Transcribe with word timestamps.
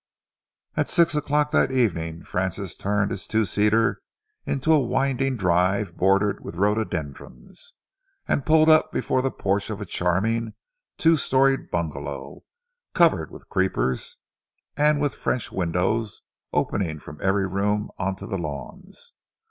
At 0.75 0.89
six 0.89 1.13
o'clock 1.13 1.51
that 1.51 1.69
evening 1.69 2.23
Francis 2.23 2.75
turned 2.75 3.11
his 3.11 3.27
two 3.27 3.45
seater 3.45 4.01
into 4.47 4.73
a 4.73 4.79
winding 4.79 5.37
drive 5.37 5.95
bordered 5.95 6.43
with 6.43 6.55
rhododendrons, 6.55 7.73
and 8.27 8.43
pulled 8.43 8.67
up 8.67 8.91
before 8.91 9.21
the 9.21 9.29
porch 9.29 9.69
of 9.69 9.79
a 9.79 9.85
charming 9.85 10.55
two 10.97 11.17
storied 11.17 11.69
bungalow, 11.69 12.41
covered 12.95 13.29
with 13.29 13.47
creepers, 13.47 14.17
and 14.75 14.99
with 14.99 15.13
French 15.13 15.51
windows 15.51 16.23
opening 16.51 16.97
from 16.97 17.19
every 17.21 17.45
room 17.45 17.91
onto 17.99 18.25
the 18.25 18.39
lawns. 18.39 19.13